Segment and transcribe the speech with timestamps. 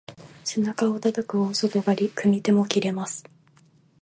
[0.43, 3.23] 背中をたたく大外刈り、組み手も切れます。